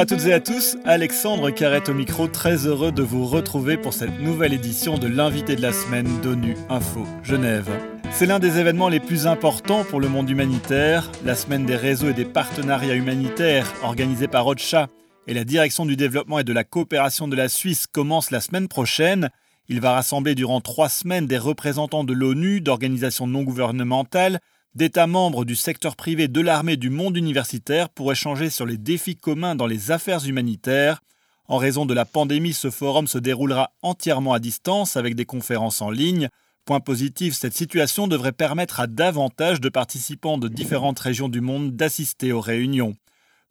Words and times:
à 0.00 0.06
toutes 0.06 0.24
et 0.24 0.32
à 0.32 0.40
tous, 0.40 0.78
Alexandre 0.86 1.50
Carrette 1.50 1.90
au 1.90 1.92
micro, 1.94 2.26
très 2.26 2.66
heureux 2.66 2.90
de 2.90 3.02
vous 3.02 3.26
retrouver 3.26 3.76
pour 3.76 3.92
cette 3.92 4.18
nouvelle 4.18 4.54
édition 4.54 4.96
de 4.96 5.06
l'invité 5.06 5.56
de 5.56 5.60
la 5.60 5.74
semaine 5.74 6.08
d'ONU 6.22 6.56
Info 6.70 7.04
Genève. 7.22 7.68
C'est 8.10 8.24
l'un 8.24 8.38
des 8.38 8.58
événements 8.58 8.88
les 8.88 8.98
plus 8.98 9.26
importants 9.26 9.84
pour 9.84 10.00
le 10.00 10.08
monde 10.08 10.30
humanitaire, 10.30 11.12
la 11.26 11.34
semaine 11.34 11.66
des 11.66 11.76
réseaux 11.76 12.08
et 12.08 12.14
des 12.14 12.24
partenariats 12.24 12.94
humanitaires 12.94 13.70
organisée 13.82 14.26
par 14.26 14.46
OCHA 14.46 14.88
et 15.26 15.34
la 15.34 15.44
direction 15.44 15.84
du 15.84 15.96
développement 15.96 16.38
et 16.38 16.44
de 16.44 16.54
la 16.54 16.64
coopération 16.64 17.28
de 17.28 17.36
la 17.36 17.50
Suisse 17.50 17.86
commence 17.86 18.30
la 18.30 18.40
semaine 18.40 18.68
prochaine. 18.68 19.28
Il 19.68 19.82
va 19.82 19.92
rassembler 19.92 20.34
durant 20.34 20.62
trois 20.62 20.88
semaines 20.88 21.26
des 21.26 21.36
représentants 21.36 22.04
de 22.04 22.14
l'ONU, 22.14 22.62
d'organisations 22.62 23.26
non 23.26 23.42
gouvernementales, 23.42 24.40
d'États 24.74 25.06
membres 25.06 25.44
du 25.44 25.56
secteur 25.56 25.96
privé, 25.96 26.28
de 26.28 26.40
l'armée, 26.40 26.76
du 26.76 26.90
monde 26.90 27.16
universitaire 27.16 27.88
pour 27.88 28.12
échanger 28.12 28.50
sur 28.50 28.66
les 28.66 28.76
défis 28.76 29.16
communs 29.16 29.54
dans 29.54 29.66
les 29.66 29.90
affaires 29.90 30.24
humanitaires. 30.24 31.00
En 31.48 31.56
raison 31.56 31.86
de 31.86 31.94
la 31.94 32.04
pandémie, 32.04 32.52
ce 32.52 32.70
forum 32.70 33.08
se 33.08 33.18
déroulera 33.18 33.72
entièrement 33.82 34.32
à 34.32 34.38
distance 34.38 34.96
avec 34.96 35.16
des 35.16 35.24
conférences 35.24 35.82
en 35.82 35.90
ligne. 35.90 36.28
Point 36.64 36.78
positif, 36.78 37.34
cette 37.34 37.56
situation 37.56 38.06
devrait 38.06 38.30
permettre 38.30 38.78
à 38.78 38.86
davantage 38.86 39.60
de 39.60 39.68
participants 39.68 40.38
de 40.38 40.46
différentes 40.46 41.00
régions 41.00 41.28
du 41.28 41.40
monde 41.40 41.72
d'assister 41.72 42.32
aux 42.32 42.40
réunions. 42.40 42.94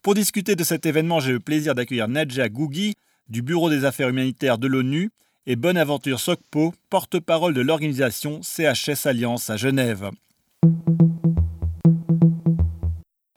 Pour 0.00 0.14
discuter 0.14 0.56
de 0.56 0.64
cet 0.64 0.86
événement, 0.86 1.20
j'ai 1.20 1.32
le 1.32 1.40
plaisir 1.40 1.74
d'accueillir 1.74 2.08
Nadja 2.08 2.48
Gougui 2.48 2.94
du 3.28 3.42
Bureau 3.42 3.68
des 3.68 3.84
affaires 3.84 4.08
humanitaires 4.08 4.56
de 4.56 4.66
l'ONU 4.66 5.10
et 5.46 5.56
Bonaventure 5.56 6.20
Sokpo, 6.20 6.72
porte-parole 6.88 7.52
de 7.52 7.60
l'organisation 7.60 8.40
CHS 8.42 9.06
Alliance 9.06 9.50
à 9.50 9.58
Genève. 9.58 10.10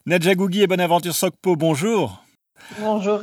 Nadja 0.05 0.35
Gougui 0.35 0.61
et 0.61 0.67
Bonaventure 0.67 1.15
Sokpo, 1.15 1.55
bonjour. 1.55 2.21
Bonjour. 2.77 3.21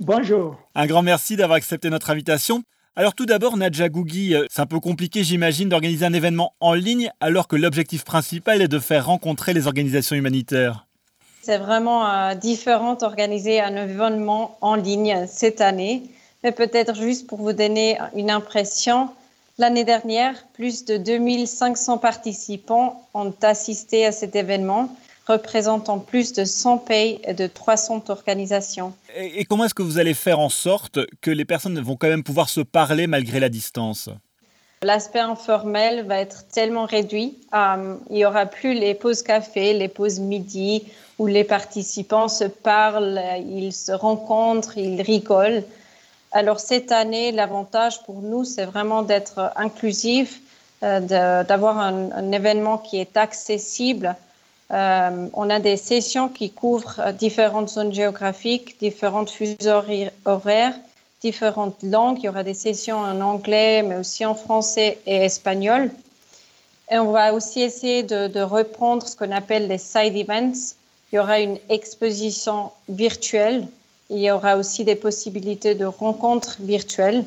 Bonjour. 0.00 0.56
Un 0.74 0.86
grand 0.86 1.02
merci 1.02 1.36
d'avoir 1.36 1.58
accepté 1.58 1.90
notre 1.90 2.08
invitation. 2.08 2.62
Alors 2.96 3.12
tout 3.14 3.26
d'abord, 3.26 3.58
Nadja 3.58 3.90
Gougui, 3.90 4.34
euh, 4.34 4.46
c'est 4.50 4.62
un 4.62 4.66
peu 4.66 4.80
compliqué 4.80 5.24
j'imagine 5.24 5.68
d'organiser 5.68 6.06
un 6.06 6.14
événement 6.14 6.54
en 6.60 6.72
ligne 6.72 7.10
alors 7.20 7.48
que 7.48 7.56
l'objectif 7.56 8.04
principal 8.04 8.62
est 8.62 8.68
de 8.68 8.78
faire 8.78 9.06
rencontrer 9.06 9.52
les 9.52 9.66
organisations 9.66 10.16
humanitaires. 10.16 10.86
C'est 11.42 11.58
vraiment 11.58 12.08
euh, 12.08 12.34
différent 12.34 12.94
d'organiser 12.94 13.60
un 13.60 13.76
événement 13.76 14.56
en 14.62 14.76
ligne 14.76 15.26
cette 15.28 15.60
année, 15.60 16.02
mais 16.42 16.52
peut-être 16.52 16.94
juste 16.94 17.26
pour 17.26 17.42
vous 17.42 17.52
donner 17.52 17.98
une 18.16 18.30
impression, 18.30 19.10
L'année 19.58 19.84
dernière, 19.84 20.46
plus 20.54 20.86
de 20.86 20.96
2500 20.96 21.98
participants 21.98 23.06
ont 23.12 23.34
assisté 23.42 24.06
à 24.06 24.12
cet 24.12 24.34
événement, 24.34 24.88
représentant 25.26 25.98
plus 25.98 26.32
de 26.32 26.44
100 26.44 26.78
pays 26.78 27.20
et 27.24 27.34
de 27.34 27.46
300 27.46 28.04
organisations. 28.08 28.92
Et, 29.16 29.44
comment 29.44 29.64
est-ce 29.64 29.74
que 29.74 29.82
vous 29.82 29.98
allez 29.98 30.14
faire 30.14 30.38
en 30.38 30.48
sorte 30.48 30.98
que 31.20 31.30
les 31.30 31.44
personnes 31.44 31.78
vont 31.80 31.96
quand 31.96 32.08
même 32.08 32.24
pouvoir 32.24 32.48
se 32.48 32.60
parler 32.60 33.06
malgré 33.06 33.40
la 33.40 33.48
distance? 33.48 34.08
L'aspect 34.82 35.20
informel 35.20 36.04
va 36.06 36.18
être 36.18 36.48
tellement 36.48 36.86
réduit. 36.86 37.38
Euh, 37.54 37.96
il 38.10 38.16
n'y 38.16 38.24
aura 38.24 38.46
plus 38.46 38.74
les 38.74 38.94
pauses 38.94 39.22
café, 39.22 39.74
les 39.74 39.86
pauses 39.86 40.18
midi, 40.18 40.84
où 41.20 41.28
les 41.28 41.44
participants 41.44 42.28
se 42.28 42.44
parlent, 42.44 43.20
ils 43.46 43.72
se 43.72 43.92
rencontrent, 43.92 44.76
ils 44.76 45.00
rigolent. 45.00 45.62
Alors 46.32 46.60
cette 46.60 46.90
année, 46.90 47.30
l'avantage 47.30 48.02
pour 48.02 48.22
nous, 48.22 48.44
c'est 48.44 48.64
vraiment 48.64 49.02
d'être 49.02 49.52
inclusif, 49.54 50.40
euh, 50.82 50.98
d'avoir 51.44 51.78
un, 51.78 52.32
événement 52.32 52.78
qui 52.78 52.98
est 52.98 53.16
accessible. 53.16 54.16
Euh, 54.72 55.28
on 55.34 55.50
a 55.50 55.58
des 55.58 55.76
sessions 55.76 56.28
qui 56.28 56.50
couvrent 56.50 57.12
différentes 57.12 57.68
zones 57.68 57.92
géographiques, 57.92 58.78
différentes 58.80 59.30
fuseaux 59.30 59.82
horaires, 60.24 60.74
différentes 61.20 61.82
langues. 61.82 62.18
Il 62.20 62.24
y 62.24 62.28
aura 62.28 62.42
des 62.42 62.54
sessions 62.54 62.98
en 62.98 63.20
anglais, 63.20 63.82
mais 63.82 63.96
aussi 63.96 64.24
en 64.24 64.34
français 64.34 64.98
et 65.06 65.16
espagnol. 65.16 65.90
Et 66.90 66.98
on 66.98 67.10
va 67.10 67.34
aussi 67.34 67.60
essayer 67.60 68.02
de, 68.02 68.28
de 68.28 68.40
reprendre 68.40 69.06
ce 69.06 69.16
qu'on 69.16 69.30
appelle 69.30 69.68
les 69.68 69.78
side 69.78 70.16
events. 70.16 70.74
Il 71.12 71.16
y 71.16 71.18
aura 71.18 71.40
une 71.40 71.58
exposition 71.68 72.70
virtuelle 72.88 73.66
il 74.12 74.20
y 74.20 74.30
aura 74.30 74.56
aussi 74.56 74.84
des 74.84 74.94
possibilités 74.94 75.74
de 75.74 75.86
rencontres 75.86 76.58
virtuelles. 76.60 77.24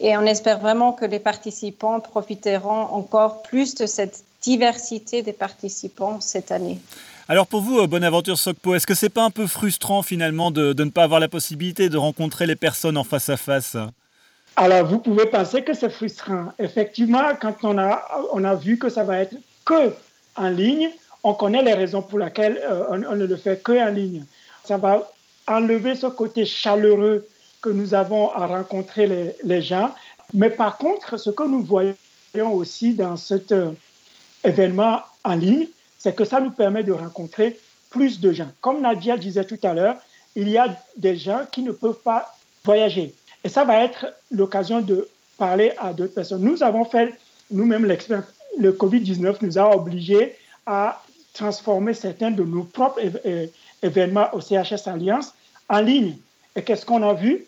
Et 0.00 0.16
on 0.16 0.22
espère 0.22 0.58
vraiment 0.58 0.92
que 0.92 1.04
les 1.04 1.18
participants 1.18 2.00
profiteront 2.00 2.94
encore 2.94 3.42
plus 3.42 3.74
de 3.74 3.84
cette 3.84 4.24
diversité 4.42 5.22
des 5.22 5.32
participants 5.32 6.20
cette 6.20 6.52
année. 6.52 6.78
Alors 7.28 7.46
pour 7.46 7.60
vous, 7.60 7.86
Bonaventure 7.86 8.38
Sokpo, 8.38 8.74
est-ce 8.74 8.86
que 8.86 8.94
c'est 8.94 9.10
pas 9.10 9.24
un 9.24 9.30
peu 9.30 9.46
frustrant 9.46 10.02
finalement 10.02 10.50
de, 10.50 10.72
de, 10.72 10.84
ne 10.84 10.90
pas 10.90 11.02
avoir 11.02 11.20
la 11.20 11.28
possibilité 11.28 11.90
de 11.90 11.98
rencontrer 11.98 12.46
les 12.46 12.56
personnes 12.56 12.96
en 12.96 13.04
face 13.04 13.28
à 13.28 13.36
face? 13.36 13.76
Alors 14.56 14.86
vous 14.86 14.98
pouvez 14.98 15.26
penser 15.26 15.62
que 15.62 15.74
c'est 15.74 15.90
frustrant. 15.90 16.52
Effectivement, 16.58 17.22
quand 17.40 17.56
on 17.64 17.76
a, 17.78 18.02
on 18.32 18.44
a 18.44 18.54
vu 18.54 18.78
que 18.78 18.88
ça 18.88 19.04
va 19.04 19.18
être 19.18 19.34
que 19.64 19.92
en 20.36 20.48
ligne, 20.48 20.88
on 21.22 21.34
connaît 21.34 21.62
les 21.62 21.74
raisons 21.74 22.00
pour 22.00 22.18
lesquelles 22.18 22.58
euh, 22.62 22.84
on, 22.90 23.02
on, 23.04 23.16
ne 23.16 23.26
le 23.26 23.36
fait 23.36 23.62
que 23.62 23.72
en 23.72 23.90
ligne. 23.90 24.24
Ça 24.64 24.78
va 24.78 25.10
enlever 25.46 25.94
ce 25.96 26.06
côté 26.06 26.46
chaleureux 26.46 27.26
que 27.60 27.68
nous 27.68 27.92
avons 27.92 28.30
à 28.30 28.46
rencontrer 28.46 29.06
les, 29.06 29.34
les 29.44 29.62
gens. 29.62 29.94
Mais 30.32 30.50
par 30.50 30.78
contre, 30.78 31.18
ce 31.18 31.30
que 31.30 31.42
nous 31.42 31.62
voyons 31.62 31.94
aussi 32.52 32.94
dans 32.94 33.16
cet 33.16 33.52
euh, 34.44 34.48
événement 34.48 35.00
en 35.24 35.34
ligne, 35.34 35.66
c'est 35.98 36.14
que 36.14 36.24
ça 36.24 36.40
nous 36.40 36.50
permet 36.50 36.82
de 36.82 36.92
rencontrer 36.92 37.58
plus 37.90 38.20
de 38.20 38.32
gens. 38.32 38.50
Comme 38.60 38.80
Nadia 38.80 39.16
disait 39.16 39.44
tout 39.44 39.58
à 39.62 39.74
l'heure, 39.74 39.96
il 40.36 40.48
y 40.48 40.58
a 40.58 40.68
des 40.96 41.16
gens 41.16 41.40
qui 41.50 41.62
ne 41.62 41.72
peuvent 41.72 42.00
pas 42.04 42.34
voyager. 42.64 43.14
Et 43.42 43.48
ça 43.48 43.64
va 43.64 43.82
être 43.84 44.06
l'occasion 44.30 44.80
de 44.80 45.08
parler 45.36 45.72
à 45.78 45.92
d'autres 45.92 46.14
personnes. 46.14 46.42
Nous 46.42 46.62
avons 46.62 46.84
fait 46.84 47.14
nous-mêmes 47.50 47.86
l'expérience. 47.86 48.26
Le 48.58 48.72
Covid-19 48.72 49.36
nous 49.42 49.58
a 49.58 49.74
obligés 49.74 50.36
à 50.66 51.02
transformer 51.32 51.94
certains 51.94 52.30
de 52.30 52.42
nos 52.42 52.64
propres 52.64 53.00
événements 53.82 54.28
au 54.32 54.40
CHS 54.40 54.86
Alliance 54.86 55.32
en 55.68 55.80
ligne. 55.80 56.16
Et 56.56 56.62
qu'est-ce 56.62 56.84
qu'on 56.84 57.02
a 57.02 57.14
vu? 57.14 57.44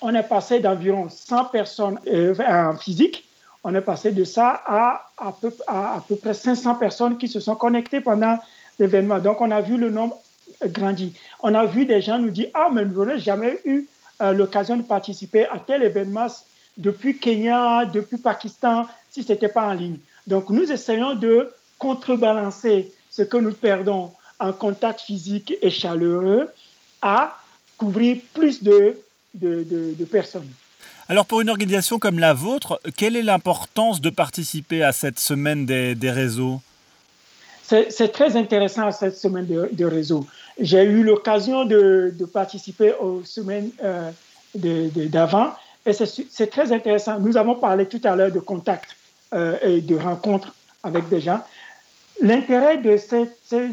On 0.00 0.14
est 0.14 0.22
passé 0.22 0.60
d'environ 0.60 1.08
100 1.08 1.46
personnes 1.46 1.98
euh, 2.06 2.34
en 2.46 2.76
physique, 2.76 3.24
on 3.64 3.74
est 3.74 3.80
passé 3.80 4.12
de 4.12 4.24
ça 4.24 4.62
à 4.66 5.10
à 5.18 5.32
peu, 5.32 5.52
à, 5.66 6.02
peu 6.06 6.16
près 6.16 6.34
500 6.34 6.76
personnes 6.76 7.18
qui 7.18 7.28
se 7.28 7.40
sont 7.40 7.56
connectées 7.56 8.00
pendant 8.00 8.38
l'événement. 8.78 9.18
Donc 9.18 9.40
on 9.40 9.50
a 9.50 9.60
vu 9.60 9.76
le 9.76 9.90
nombre 9.90 10.18
grandir. 10.66 11.10
On 11.42 11.54
a 11.54 11.66
vu 11.66 11.84
des 11.86 12.00
gens 12.00 12.18
nous 12.18 12.30
dire 12.30 12.48
Ah, 12.54 12.68
mais 12.72 12.84
nous 12.84 13.04
n'avons 13.04 13.18
jamais 13.18 13.60
eu 13.64 13.86
euh, 14.22 14.32
l'occasion 14.32 14.76
de 14.76 14.82
participer 14.82 15.46
à 15.46 15.58
tel 15.58 15.82
événement 15.82 16.28
depuis 16.76 17.18
Kenya, 17.18 17.84
depuis 17.86 18.18
Pakistan, 18.18 18.86
si 19.10 19.22
ce 19.22 19.32
n'était 19.32 19.48
pas 19.48 19.66
en 19.66 19.72
ligne. 19.72 19.98
Donc 20.26 20.50
nous 20.50 20.70
essayons 20.70 21.14
de 21.14 21.52
contrebalancer 21.78 22.92
ce 23.10 23.22
que 23.22 23.36
nous 23.36 23.52
perdons 23.52 24.12
en 24.38 24.52
contact 24.52 25.00
physique 25.00 25.54
et 25.60 25.70
chaleureux 25.70 26.48
à 27.02 27.36
couvrir 27.76 28.18
plus 28.34 28.62
de, 28.62 28.96
de, 29.34 29.64
de, 29.64 30.04
personnes. 30.04 30.48
Alors 31.08 31.24
pour 31.24 31.40
une 31.40 31.48
organisation 31.48 31.98
comme 31.98 32.18
la 32.18 32.34
vôtre, 32.34 32.80
quelle 32.96 33.16
est 33.16 33.22
l'importance 33.22 34.00
de 34.00 34.10
participer 34.10 34.82
à 34.82 34.92
cette 34.92 35.18
semaine 35.18 35.64
des, 35.64 35.94
des 35.94 36.10
réseaux? 36.10 36.60
C'est 37.62 38.12
très 38.12 38.36
intéressant 38.36 38.90
cette 38.92 39.16
semaine 39.16 39.46
de, 39.46 39.68
de 39.72 39.84
réseaux. 39.84 40.26
J'ai 40.58 40.84
eu 40.84 41.02
l'occasion 41.02 41.64
de, 41.64 42.14
participer 42.32 42.94
aux 42.94 43.22
semaines 43.24 43.70
euh, 43.84 44.10
d'avant 44.54 45.52
et 45.84 45.92
c'est 45.92 46.46
très 46.48 46.72
intéressant. 46.72 47.20
Nous 47.20 47.36
avons 47.36 47.54
parlé 47.54 47.86
tout 47.86 48.00
à 48.04 48.16
l'heure 48.16 48.32
de 48.32 48.40
contact 48.40 48.96
euh, 49.34 49.56
et 49.62 49.80
de 49.80 49.96
rencontres 49.96 50.54
avec 50.82 51.08
des 51.08 51.20
gens. 51.20 51.40
L'intérêt 52.20 52.78
de 52.78 52.96
ces, 52.96 53.28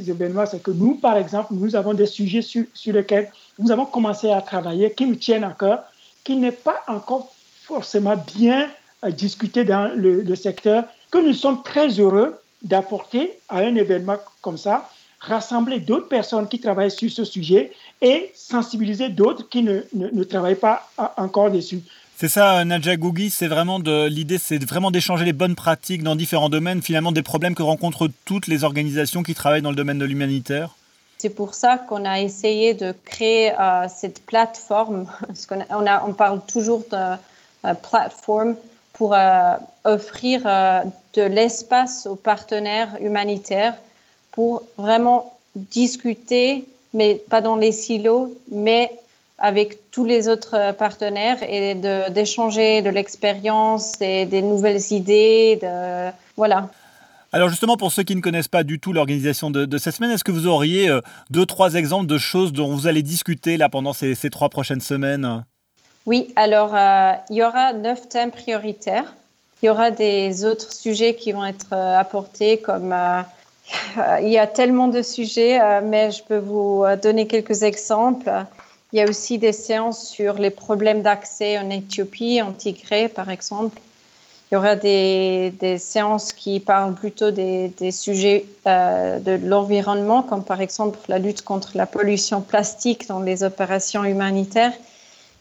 événements, 0.10 0.46
c'est 0.46 0.62
que 0.62 0.72
nous, 0.72 0.96
par 0.96 1.18
exemple, 1.18 1.54
nous 1.54 1.76
avons 1.76 1.94
des 1.94 2.06
sujets 2.06 2.44
sur, 2.44 2.66
lesquels 2.88 3.32
nous 3.58 3.72
avons 3.72 3.86
commencé 3.86 4.30
à 4.30 4.42
travailler, 4.42 4.92
qui 4.92 5.06
nous 5.08 5.16
tiennent 5.16 5.44
à 5.44 5.56
cœur, 5.58 5.84
qui 6.26 6.36
n'est 6.36 6.52
pas 6.52 6.84
encore 6.90 7.34
forcément 7.64 8.18
bien 8.36 8.70
euh, 9.06 9.12
discuté 9.12 9.64
dans 9.64 9.90
le, 9.96 10.36
secteur, 10.36 10.84
que 11.12 11.20
nous 11.20 11.34
sommes 11.34 11.64
très 11.64 11.88
heureux 12.00 12.36
d'apporter 12.62 13.32
à 13.48 13.60
un 13.60 13.76
événement 13.76 14.18
comme 14.42 14.58
ça, 14.58 14.90
rassembler 15.20 15.80
d'autres 15.80 16.10
personnes 16.10 16.48
qui 16.50 16.60
travaillent 16.60 16.92
sur 16.92 17.10
ce 17.10 17.24
sujet 17.24 17.72
et 18.02 18.32
sensibiliser 18.36 19.10
d'autres 19.10 19.48
qui 19.48 19.64
ne, 19.64 19.82
ne, 19.94 20.24
travaillent 20.24 20.56
pas 20.56 20.90
encore 21.18 21.52
dessus. 21.52 21.82
C'est 22.18 22.28
ça, 22.28 22.64
Nadja 22.64 22.96
Gougui, 22.96 23.30
c'est 23.30 23.48
vraiment 23.48 23.80
de 23.80 24.08
l'idée, 24.08 24.38
c'est 24.38 24.64
vraiment 24.64 24.90
d'échanger 24.90 25.26
les 25.26 25.34
bonnes 25.34 25.56
pratiques 25.56 26.02
dans 26.02 26.16
différents 26.16 26.50
domaines, 26.50 26.82
finalement 26.82 27.12
des 27.12 27.24
problèmes 27.24 27.56
que 27.56 27.64
rencontrent 27.64 28.10
toutes 28.24 28.48
les 28.48 28.64
organisations 28.64 29.22
qui 29.22 29.36
travaillent 29.36 29.62
dans 29.62 29.70
le 29.70 29.76
domaine 29.76 30.00
de 30.00 30.06
l'humanitaire. 30.06 30.76
C'est 31.26 31.32
pour 31.34 31.56
ça 31.56 31.80
qu'on 31.80 32.06
a 32.06 32.20
essayé 32.20 32.76
de 32.76 32.94
créer 33.04 33.52
euh, 33.60 33.88
cette 33.90 34.24
plateforme. 34.28 35.08
On, 35.72 36.14
parle 36.14 36.40
toujours 36.46 36.84
de 36.92 37.16
euh, 37.66 37.74
plateforme 37.74 38.56
pour 38.94 39.16
euh, 39.16 39.56
offrir 39.86 40.44
de 40.44 41.24
l'espace 41.24 42.06
aux 42.06 42.16
partenaires 42.16 42.90
humanitaires 43.02 43.74
pour 44.34 44.62
vraiment 44.78 45.34
discuter, 45.56 46.66
mais 46.94 47.16
pas 47.16 47.42
dans 47.42 47.56
les 47.56 47.72
silos, 47.72 48.32
mais 48.52 48.92
avec 49.40 49.90
tous 49.90 50.06
les 50.06 50.30
autres 50.30 50.74
partenaires 50.74 51.42
et 51.42 51.74
d'échanger 52.12 52.84
de, 52.84 52.92
l'expérience 52.92 54.00
et 54.00 54.28
des 54.28 54.44
nouvelles 54.44 54.94
idées. 54.94 55.60
Voilà. 56.38 56.70
Alors 57.36 57.50
justement, 57.50 57.76
pour 57.76 57.92
ceux 57.92 58.04
qui 58.04 58.16
ne 58.16 58.22
connaissent 58.22 58.48
pas 58.48 58.64
du 58.64 58.80
tout 58.80 58.94
l'organisation 58.94 59.52
de, 59.52 59.78
cette 59.78 59.94
semaine, 59.94 60.12
est-ce 60.12 60.24
que 60.24 60.32
vous 60.32 60.48
auriez 60.48 60.88
euh, 60.88 61.02
deux, 61.30 61.46
trois 61.46 61.74
exemples 61.74 62.06
de 62.06 62.18
choses 62.18 62.54
dont 62.54 62.74
vous 62.74 62.88
allez 62.88 63.04
discuter 63.04 63.58
là 63.58 63.68
pendant 63.68 63.92
ces, 63.92 64.16
trois 64.30 64.48
prochaines 64.48 64.80
semaines? 64.80 65.44
Oui, 66.06 66.32
alors 66.38 66.74
euh, 66.74 67.12
il 67.30 67.36
y 67.36 67.44
aura 67.44 67.74
neuf 67.74 68.08
thèmes 68.08 68.32
prioritaires. 68.32 69.14
Il 69.62 69.66
y 69.66 69.70
aura 69.70 69.92
des 69.92 70.46
autres 70.46 70.72
sujets 70.72 71.14
qui 71.16 71.34
vont 71.34 71.44
être 71.44 71.74
euh, 71.74 72.00
apportés 72.00 72.60
comme... 72.60 72.96
il 74.22 74.30
y 74.30 74.38
a 74.38 74.48
tellement 74.48 74.88
de 74.88 75.02
sujets, 75.02 75.60
mais 75.82 76.12
je 76.12 76.24
peux 76.24 76.38
vous 76.38 76.86
donner 77.04 77.28
quelques 77.28 77.64
exemples. 77.64 78.32
Il 78.94 79.00
y 79.00 79.02
a 79.02 79.10
aussi 79.10 79.40
des 79.40 79.52
séances 79.52 80.08
sur 80.08 80.36
les 80.36 80.52
problèmes 80.52 81.02
d'accès 81.02 81.58
en 81.58 81.70
Éthiopie, 81.70 82.42
en 82.42 82.54
Tigré 82.54 83.10
par 83.10 83.30
exemple. 83.30 83.82
Il 84.52 84.56
y 84.56 84.58
aura 84.58 84.76
des, 84.76 85.52
séances 85.80 86.32
qui 86.32 86.60
parlent 86.60 86.94
plutôt 86.94 87.32
des, 87.32 87.92
sujets 87.92 88.46
euh, 88.68 89.20
de 89.20 89.40
l'environnement, 89.44 90.22
comme 90.22 90.44
par 90.44 90.62
exemple 90.62 91.00
la 91.08 91.18
lutte 91.18 91.42
contre 91.42 91.72
la 91.76 91.88
pollution 91.88 92.42
plastique 92.42 93.08
dans 93.08 93.20
les 93.20 93.44
opérations 93.44 94.04
humanitaires. 94.04 94.74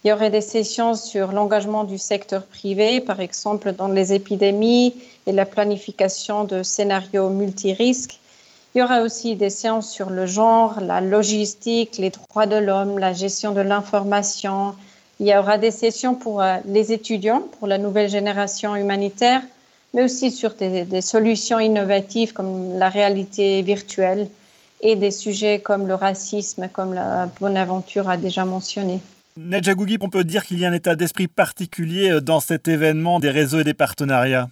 Il 0.02 0.08
y 0.08 0.12
aurait 0.12 0.30
des 0.30 0.40
sessions 0.40 0.94
sur 0.94 1.32
l'engagement 1.32 1.84
du 1.84 1.98
secteur 1.98 2.44
privé, 2.44 3.00
par 3.00 3.20
exemple 3.20 3.72
dans 3.72 3.88
les 3.88 4.12
épidémies 4.12 4.94
et 5.26 5.32
la 5.32 5.46
planification 5.46 6.44
de 6.44 6.62
scénarios 6.62 7.28
multirisques. 7.28 8.18
Il 8.74 8.80
y 8.80 8.82
aura 8.82 9.02
aussi 9.02 9.36
des 9.36 9.50
séances 9.50 9.90
sur 9.90 10.10
le 10.10 10.26
genre, 10.26 10.80
la 10.80 11.00
logistique, 11.00 11.96
les 11.98 12.10
droits 12.10 12.46
de 12.46 12.56
l'homme, 12.56 12.98
la 12.98 13.12
gestion 13.12 13.52
de 13.52 13.60
l'information, 13.60 14.74
il 15.20 15.26
y 15.26 15.36
aura 15.36 15.58
des 15.58 15.70
sessions 15.70 16.14
pour 16.14 16.42
euh, 16.42 16.56
les 16.66 16.92
étudiants, 16.92 17.42
pour 17.58 17.68
la 17.68 17.78
nouvelle 17.78 18.08
génération 18.08 18.74
humanitaire, 18.74 19.42
mais 19.92 20.02
aussi 20.02 20.30
sur 20.30 20.54
des, 20.54 21.00
solutions 21.00 21.60
innovatives 21.60 22.32
comme 22.32 22.78
la 22.78 22.88
réalité 22.88 23.62
virtuelle 23.62 24.28
et 24.80 24.96
des 24.96 25.12
sujets 25.12 25.60
comme 25.60 25.86
le 25.86 25.94
racisme, 25.94 26.68
comme 26.72 26.94
la 26.94 27.30
Bonaventure 27.40 28.08
a 28.08 28.16
déjà 28.16 28.44
mentionné. 28.44 29.00
Nedja 29.36 29.74
Gougip, 29.74 30.02
on 30.02 30.10
peut 30.10 30.24
dire 30.24 30.44
qu'il 30.44 30.58
y 30.58 30.64
a 30.64 30.68
un 30.68 30.72
état 30.72 30.94
d'esprit 30.94 31.28
particulier 31.28 32.10
euh, 32.10 32.20
dans 32.20 32.40
cet 32.40 32.68
événement 32.68 33.20
des 33.20 33.30
réseaux 33.30 33.60
et 33.60 33.64
des 33.64 33.74
partenariats? 33.74 34.48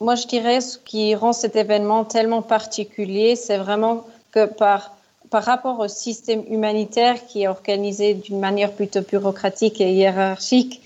Moi, 0.00 0.14
je 0.14 0.26
dirais 0.26 0.60
ce 0.60 0.78
qui 0.78 1.14
rend 1.14 1.32
cet 1.32 1.56
événement 1.56 2.04
tellement 2.04 2.42
particulier, 2.42 3.34
c'est 3.34 3.56
vraiment 3.56 4.06
que 4.30 4.46
par 4.46 4.95
par 5.30 5.44
rapport 5.44 5.78
au 5.80 5.88
système 5.88 6.42
humanitaire 6.48 7.26
qui 7.26 7.42
est 7.42 7.48
organisé 7.48 8.14
d'une 8.14 8.38
manière 8.38 8.72
plutôt 8.72 9.00
bureaucratique 9.00 9.80
et 9.80 9.92
hiérarchique, 9.92 10.82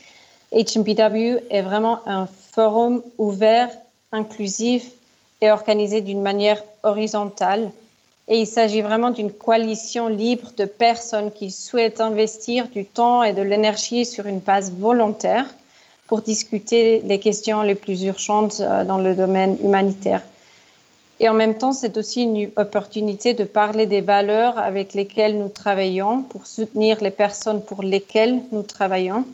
HMPW 0.53 1.39
est 1.51 1.63
vraiment 1.63 2.01
un 2.07 2.27
forum 2.53 3.03
ouvert, 3.19 3.71
inclusif 4.13 4.91
et 5.41 5.51
organisé 5.51 6.01
d'une 6.01 6.23
manière 6.23 6.63
horizontale. 6.83 7.71
Et 8.29 8.39
il 8.41 8.47
s'agit 8.47 8.81
vraiment 8.81 9.11
d'une 9.11 9.33
coalition 9.33 10.09
libre 10.09 10.53
de 10.57 10.65
personnes 10.65 11.33
qui 11.33 11.51
souhaitent 11.51 12.01
investir 12.01 12.69
du 12.69 12.85
temps 12.85 13.23
et 13.23 13.33
de 13.33 13.43
l'énergie 13.43 14.05
sur 14.05 14.27
une 14.27 14.39
base 14.39 14.73
volontaire 14.73 15.47
pour 16.07 16.23
discuter 16.23 17.01
les 17.05 17.21
questions 17.21 17.63
les 17.63 17.75
plus 17.75 18.03
urgentes 18.03 18.61
euh, 18.61 18.85
dans 18.85 18.99
le 18.99 19.15
domaine 19.15 19.57
humanitaire. 19.63 20.23
Et 21.21 21.29
en 21.29 21.35
même 21.35 21.59
temps, 21.59 21.73
c'est 21.73 21.99
aussi 21.99 22.23
une 22.23 22.51
opportunité 22.57 23.35
de 23.35 23.45
parler 23.45 23.85
des 23.85 24.01
valeurs 24.01 24.59
avec 24.59 24.95
lesquelles 24.95 25.39
nous 25.39 25.51
travaillons 25.51 26.23
pour 26.23 26.47
soutenir 26.47 27.03
les 27.03 27.11
personnes 27.11 27.63
pour 27.63 27.83
lesquelles 27.83 28.41
nous 28.53 28.63
travaillons 28.63 29.27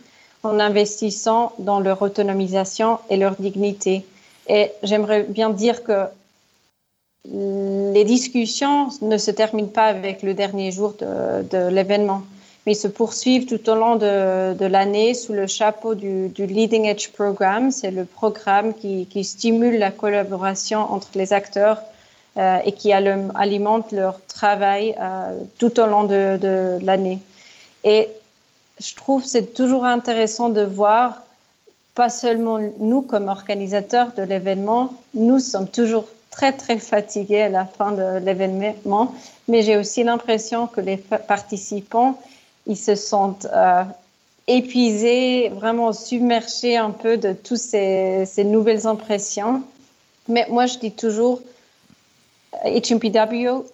en 0.43 0.59
investissant 0.59 1.53
dans 1.61 1.79
leur 1.79 2.03
autonomisation 2.03 2.99
et 3.09 3.17
leur 3.17 3.37
dignité. 3.37 4.05
Et 4.49 4.73
j'aimerais 4.83 5.23
bien 5.23 5.51
dire 5.51 5.85
que 5.85 6.07
les 7.25 8.05
discussions 8.05 8.89
ne 9.03 9.17
se 9.17 9.31
terminent 9.31 9.69
pas 9.69 9.87
avec 9.87 10.23
le 10.23 10.35
dernier 10.35 10.73
jour 10.73 10.95
de, 10.99 11.69
l'événement, 11.69 12.23
mais 12.67 12.75
se 12.75 12.89
poursuivent 12.89 13.47
tout 13.47 13.71
au 13.71 13.77
long 13.77 13.95
de, 13.97 14.67
l'année 14.67 15.15
sous 15.15 15.33
le 15.33 15.47
chapeau 15.47 15.95
du, 15.95 16.33
Leading 16.37 16.85
Edge 16.85 17.11
Program. 17.11 17.71
C'est 17.71 17.93
le 17.93 18.05
programme 18.05 18.75
qui, 18.75 19.25
stimule 19.25 19.79
la 19.79 19.93
collaboration 19.93 20.81
entre 20.81 21.09
les 21.15 21.33
acteurs 21.33 21.81
euh, 22.37 22.59
et 22.65 22.73
qui 22.73 22.93
alimente 22.93 23.93
leur 23.93 24.21
travail 24.27 24.97
euh, 25.01 25.39
tout 25.59 25.79
au 25.79 25.87
long 25.87 26.05
de, 26.05 26.37
de 26.41 26.79
l'année. 26.83 27.21
Et 27.85 28.09
je 28.81 28.95
trouve 28.95 29.25
c'est 29.25 29.55
toujours 29.55 29.85
intéressant 29.85 30.49
de 30.49 30.63
voir, 30.63 31.23
pas 31.95 32.11
seulement 32.11 32.59
nous 32.81 33.01
comme 33.01 33.29
organisateurs 33.29 34.13
de 34.17 34.23
l'événement, 34.23 34.93
nous 35.15 35.39
sommes 35.39 35.69
toujours 35.69 36.07
très 36.31 36.53
très 36.53 36.79
fatigués 36.79 37.43
à 37.43 37.49
la 37.49 37.65
fin 37.65 37.93
de 37.93 38.19
l'événement, 38.19 39.15
mais 39.49 39.63
j'ai 39.63 39.77
aussi 39.79 40.03
l'impression 40.03 40.67
que 40.67 40.83
les 40.83 40.99
participants 40.99 42.19
ils 42.67 42.77
se 42.77 42.95
sentent 42.95 43.47
euh, 43.53 43.83
épuisés, 44.47 45.49
vraiment 45.51 45.93
submergés 45.93 46.77
un 46.77 46.91
peu 46.91 47.17
de 47.17 47.33
toutes 47.33 47.59
ces, 47.59 48.27
nouvelles 48.45 48.87
impressions. 48.87 49.63
Mais 50.29 50.47
moi, 50.51 50.67
je 50.67 50.79
dis 50.79 50.93
toujours, 50.93 51.41
HMPW, 52.65 53.65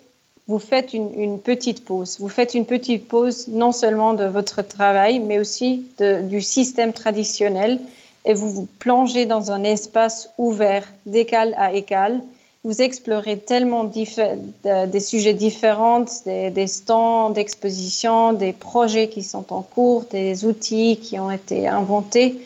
vous 0.48 0.58
faites 0.58 0.92
une, 0.92 1.38
petite 1.38 1.84
pause. 1.84 2.18
Vous 2.18 2.28
faites 2.28 2.54
une 2.54 2.66
petite 2.66 3.08
pause 3.08 3.48
non 3.48 3.72
seulement 3.72 4.12
de 4.12 4.24
votre 4.24 4.62
travail, 4.62 5.20
mais 5.20 5.38
aussi 5.38 5.86
du 5.98 6.40
système 6.40 6.92
traditionnel 6.92 7.78
et 8.24 8.34
vous 8.34 8.50
vous 8.50 8.68
plongez 8.78 9.26
dans 9.26 9.50
un 9.50 9.64
espace 9.64 10.30
ouvert 10.38 10.86
d'égal 11.06 11.54
à 11.56 11.72
égal 11.72 12.20
vous 12.64 12.80
explorez 12.80 13.38
tellement 13.38 13.84
des 13.84 15.00
sujets 15.00 15.34
différents, 15.34 16.04
des, 16.26 16.66
stands 16.68 17.30
d'exposition, 17.30 18.32
des 18.32 18.52
projets 18.52 19.08
qui 19.08 19.24
sont 19.24 19.52
en 19.52 19.62
cours, 19.62 20.04
des 20.04 20.44
outils 20.44 20.96
qui 20.98 21.18
ont 21.18 21.32
été 21.32 21.66
inventés, 21.66 22.40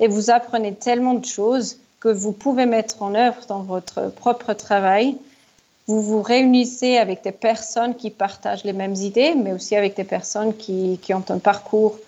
et 0.00 0.08
vous 0.08 0.30
apprenez 0.30 0.72
tellement 0.72 1.14
de 1.14 1.26
choses 1.26 1.78
que 2.00 2.08
vous 2.08 2.32
pouvez 2.32 2.64
mettre 2.64 3.02
en 3.02 3.14
œuvre 3.14 3.44
dans 3.48 3.60
votre 3.60 4.10
propre 4.10 4.54
travail. 4.54 5.16
Vous 5.86 6.00
vous 6.00 6.22
réunissez 6.22 6.96
avec 6.96 7.22
des 7.22 7.32
personnes 7.32 7.94
qui 7.94 8.08
partagent 8.10 8.64
les 8.64 8.72
mêmes 8.72 8.94
idées, 8.94 9.34
mais 9.34 9.52
aussi 9.52 9.76
avec 9.76 9.96
des 9.96 10.04
personnes 10.04 10.56
qui, 10.56 10.98
ont 11.10 11.24
un 11.28 11.38
parcours 11.38 11.98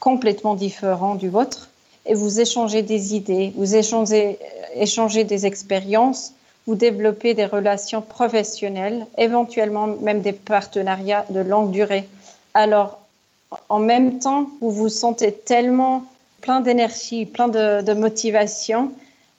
complètement 0.00 0.56
différent 0.56 1.14
du 1.14 1.28
vôtre, 1.28 1.70
et 2.06 2.14
vous 2.14 2.40
échangez 2.40 2.82
des 2.82 3.14
idées, 3.14 3.52
vous 3.56 3.76
échangez, 3.76 4.38
échangez 4.74 5.22
des 5.22 5.46
expériences 5.46 6.32
vous 6.66 6.74
développez 6.74 7.34
des 7.34 7.44
relations 7.44 8.00
professionnelles, 8.00 9.06
éventuellement 9.18 9.86
même 9.86 10.22
des 10.22 10.32
partenariats 10.32 11.26
de 11.30 11.40
longue 11.40 11.70
durée. 11.70 12.08
Alors, 12.54 12.98
en 13.68 13.78
même 13.78 14.18
temps, 14.18 14.48
vous 14.60 14.70
vous 14.70 14.88
sentez 14.88 15.32
tellement 15.32 16.04
plein 16.40 16.60
d'énergie, 16.60 17.26
plein 17.26 17.48
de, 17.48 17.92
motivation 17.94 18.92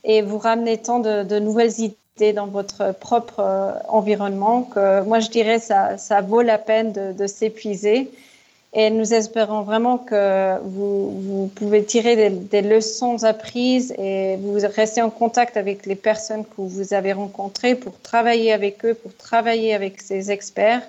et 0.03 0.21
vous 0.21 0.37
ramenez 0.37 0.77
tant 0.77 0.99
de, 0.99 1.39
nouvelles 1.39 1.79
idées 1.79 2.33
dans 2.33 2.47
votre 2.47 2.93
propre 2.93 3.39
euh, 3.39 3.71
environnement 3.89 4.61
que 4.61 5.01
moi, 5.03 5.19
je 5.19 5.29
dirais 5.29 5.59
ça, 5.59 5.97
ça 5.97 6.21
vaut 6.21 6.41
la 6.41 6.57
peine 6.57 6.93
de 6.93 7.27
s'épuiser 7.27 8.09
et 8.77 8.89
nous 8.89 9.13
espérons 9.13 9.61
vraiment 9.61 9.97
que 9.97 10.59
vous, 10.65 11.49
pouvez 11.55 11.85
tirer 11.85 12.29
des, 12.29 12.61
leçons 12.61 13.23
apprises 13.23 13.93
et 13.97 14.35
vous 14.35 14.57
restez 14.75 15.01
en 15.01 15.09
contact 15.09 15.55
avec 15.55 15.85
les 15.85 15.95
personnes 15.95 16.43
que 16.43 16.57
vous 16.57 16.93
avez 16.93 17.13
rencontrées 17.13 17.75
pour 17.75 17.97
travailler 18.01 18.51
avec 18.51 18.83
eux, 18.83 18.93
pour 18.93 19.15
travailler 19.15 19.73
avec 19.73 20.01
ces 20.01 20.29
experts 20.29 20.81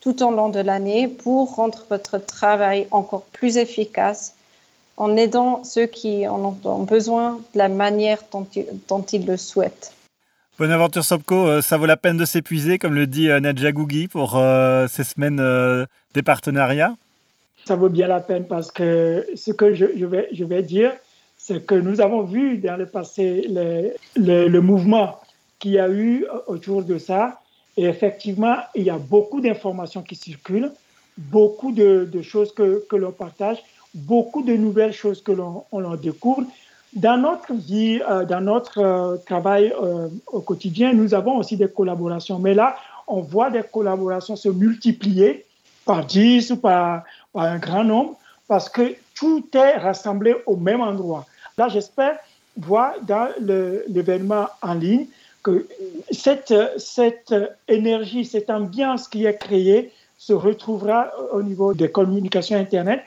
tout 0.00 0.20
au 0.24 0.32
long 0.32 0.48
de 0.48 0.58
l'année 0.58 1.06
pour 1.06 1.54
rendre 1.54 1.86
votre 1.88 2.18
travail 2.18 2.88
encore 2.90 3.22
plus 3.32 3.56
efficace 3.56 4.34
en 4.96 5.16
aidant 5.16 5.62
ceux 5.62 5.86
qui 5.86 6.26
en 6.26 6.58
ont 6.64 6.82
besoin 6.82 7.38
de 7.54 7.58
la 7.58 7.68
manière 7.68 8.18
dont, 8.32 9.02
ils 9.12 9.26
le 9.26 9.36
souhaitent. 9.36 9.92
Bonaventure 10.58 11.04
Sobko, 11.04 11.46
euh, 11.46 11.62
ça 11.62 11.76
vaut 11.76 11.86
la 11.86 11.96
peine 11.96 12.16
de 12.16 12.24
s'épuiser, 12.24 12.78
comme 12.78 12.94
le 12.94 13.06
dit 13.06 13.30
euh, 13.30 13.40
Nadja 13.40 13.72
Gougui, 13.72 14.06
pour 14.06 14.36
euh, 14.36 14.86
ces 14.88 15.04
semaines 15.04 15.40
des 16.14 16.22
partenariats 16.22 16.94
ça 17.64 17.76
vaut 17.76 17.88
bien 17.88 18.08
la 18.08 18.20
peine 18.20 18.46
parce 18.46 18.70
que 18.70 19.26
ce 19.34 19.52
que 19.52 19.74
je, 19.74 19.84
vais, 20.04 20.28
je 20.32 20.44
vais 20.44 20.62
dire, 20.62 20.92
c'est 21.36 21.64
que 21.64 21.74
nous 21.74 22.00
avons 22.00 22.22
vu 22.22 22.58
dans 22.58 22.76
le 22.76 22.86
passé 22.86 23.46
le, 24.16 24.60
mouvement 24.60 25.20
qu'il 25.58 25.72
y 25.72 25.78
a 25.78 25.88
eu 25.88 26.26
autour 26.46 26.82
de 26.82 26.98
ça. 26.98 27.40
Et 27.76 27.84
effectivement, 27.84 28.56
il 28.74 28.84
y 28.84 28.90
a 28.90 28.98
beaucoup 28.98 29.40
d'informations 29.40 30.02
qui 30.02 30.14
circulent, 30.14 30.70
beaucoup 31.16 31.72
de, 31.72 32.08
choses 32.22 32.52
que, 32.52 32.84
que 32.88 32.96
l'on 32.96 33.12
partage, 33.12 33.58
beaucoup 33.94 34.42
de 34.42 34.54
nouvelles 34.54 34.92
choses 34.92 35.22
que 35.22 35.32
l'on 35.32 35.64
découvre. 36.00 36.44
Dans 36.94 37.16
notre 37.16 37.54
vie, 37.54 38.00
euh, 38.08 38.26
dans 38.26 38.42
notre 38.42 38.78
euh, 38.78 39.16
travail 39.24 39.72
euh, 39.82 40.08
au 40.26 40.40
quotidien, 40.40 40.92
nous 40.92 41.14
avons 41.14 41.38
aussi 41.38 41.56
des 41.56 41.68
collaborations. 41.68 42.38
Mais 42.38 42.52
là, 42.52 42.76
on 43.06 43.20
voit 43.20 43.50
des 43.50 43.62
collaborations 43.62 44.36
se 44.36 44.50
multiplier 44.50 45.46
par 45.86 46.04
10 46.04 46.50
ou 46.50 46.56
par, 46.58 47.04
un 47.34 47.58
grand 47.58 47.84
nombre 47.84 48.16
parce 48.48 48.68
que 48.68 48.94
tout 49.14 49.44
est 49.54 49.76
rassemblé 49.76 50.34
au 50.46 50.56
même 50.56 50.80
endroit. 50.80 51.26
Là, 51.56 51.68
j'espère 51.68 52.18
voir 52.56 52.94
dans 53.02 53.28
l'événement 53.88 54.46
en 54.60 54.74
ligne 54.74 55.06
que 55.42 55.66
cette, 56.10 56.54
cette 56.78 57.34
énergie, 57.68 58.24
cette 58.24 58.50
ambiance 58.50 59.08
qui 59.08 59.24
est 59.24 59.38
créée 59.38 59.92
se 60.18 60.32
retrouvera 60.32 61.10
au 61.32 61.42
niveau 61.42 61.74
des 61.74 61.90
communications 61.90 62.56
Internet. 62.56 63.02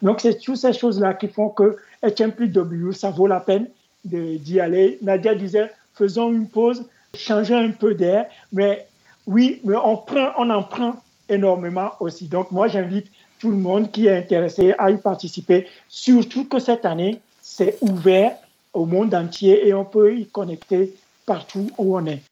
Donc, 0.00 0.20
c'est 0.20 0.38
toutes 0.38 0.56
ces 0.56 0.72
choses-là 0.72 1.14
qui 1.14 1.28
font 1.28 1.48
que 1.48 1.76
HMPW, 2.02 2.92
ça 2.92 3.10
vaut 3.10 3.26
la 3.26 3.40
peine 3.40 3.68
d'y 4.04 4.60
aller. 4.60 4.98
Nadia 5.02 5.34
disait, 5.34 5.70
faisons 5.94 6.32
une 6.32 6.48
pause, 6.48 6.84
changeons 7.16 7.58
un 7.58 7.70
peu 7.70 7.94
d'air, 7.94 8.26
mais 8.52 8.86
oui, 9.26 9.60
mais 9.64 9.76
on, 9.76 9.96
prend, 9.96 10.30
on 10.38 10.50
en 10.50 10.62
prend 10.62 10.96
énormément 11.28 11.92
aussi. 12.00 12.26
Donc, 12.28 12.50
moi, 12.50 12.68
j'invite 12.68 13.06
tout 13.42 13.50
le 13.50 13.56
monde 13.56 13.90
qui 13.90 14.06
est 14.06 14.16
intéressé 14.16 14.72
à 14.78 14.92
y 14.92 14.98
participer, 14.98 15.66
surtout 15.88 16.44
que 16.44 16.60
cette 16.60 16.84
année, 16.84 17.20
c'est 17.42 17.76
ouvert 17.80 18.36
au 18.72 18.86
monde 18.86 19.12
entier 19.16 19.66
et 19.66 19.74
on 19.74 19.84
peut 19.84 20.16
y 20.16 20.26
connecter 20.26 20.94
partout 21.26 21.68
où 21.76 21.98
on 21.98 22.06
est. 22.06 22.22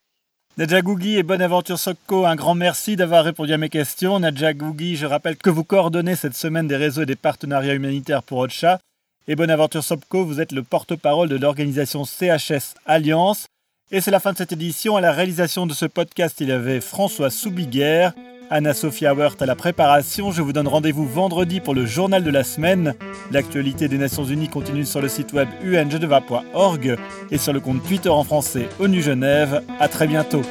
Nadja 0.57 0.83
Gougui 0.83 1.17
et 1.17 1.25
Bonaventure 1.25 1.81
Sokko, 1.81 2.27
un 2.27 2.37
grand 2.37 2.55
merci 2.55 2.95
d'avoir 2.95 3.25
répondu 3.25 3.53
à 3.53 3.59
mes 3.59 3.69
questions. 3.69 4.21
Nadja 4.21 4.53
Gougui, 4.53 4.95
je 4.95 5.07
rappelle 5.07 5.37
que 5.37 5.51
vous 5.51 5.65
coordonnez 5.65 6.15
cette 6.15 6.37
semaine 6.37 6.69
des 6.69 6.77
réseaux 6.77 7.03
et 7.03 7.07
des 7.07 7.17
partenariats 7.17 7.75
humanitaires 7.75 8.23
pour 8.23 8.39
OCHA. 8.39 8.79
Et 9.27 9.35
Bonaventure 9.35 9.83
Sokko, 9.83 10.25
vous 10.25 10.41
êtes 10.41 10.53
le 10.53 10.63
porte-parole 10.63 11.29
de 11.29 11.37
l'organisation 11.37 12.05
CHS 12.05 12.75
Alliance. 12.87 13.47
Et 13.91 14.01
c'est 14.01 14.13
la 14.13 14.21
fin 14.21 14.33
de 14.33 14.39
cette 14.39 14.53
édition. 14.53 14.95
À 14.95 15.01
la 15.01 15.11
réalisation 15.11 15.67
de 15.67 15.75
ce 15.75 15.87
podcast, 15.87 16.37
il 16.41 16.51
y 16.51 16.53
avait 16.53 16.81
François 16.81 17.31
Soubiguerre, 17.31 18.13
Anna-Sophia 18.51 19.15
Wert 19.15 19.37
à 19.41 19.47
la 19.47 19.55
préparation. 19.55 20.33
Je 20.33 20.43
vous 20.43 20.53
donne 20.53 20.69
rendez-vous 20.69 21.07
vendredi 21.07 21.61
pour 21.61 21.75
le 21.75 21.87
journal 21.87 22.25
de 22.25 22.31
la 22.31 22.45
semaine. 22.45 22.95
L'actualité 23.31 23.89
des 23.89 23.97
Nations 23.97 24.25
Unies 24.25 24.49
continue 24.49 24.85
sur 24.85 25.01
le 25.01 25.09
site 25.09 25.33
web 25.33 25.49
ungeneva.org 25.65 26.97
et 27.31 27.39
sur 27.39 27.53
le 27.53 27.61
compte 27.61 27.83
Twitter 27.85 28.09
en 28.09 28.25
français 28.25 28.69
ONU 28.81 29.01
Genève. 29.01 29.63
À 29.79 29.89
très 29.89 30.07
bientôt. 30.07 30.43